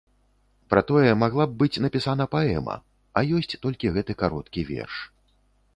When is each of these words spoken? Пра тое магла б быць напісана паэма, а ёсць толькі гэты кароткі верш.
Пра 0.73 0.81
тое 0.91 1.11
магла 1.23 1.45
б 1.51 1.55
быць 1.59 1.81
напісана 1.87 2.25
паэма, 2.35 2.75
а 3.21 3.25
ёсць 3.37 3.55
толькі 3.63 3.95
гэты 3.99 4.11
кароткі 4.25 4.61
верш. 4.73 4.95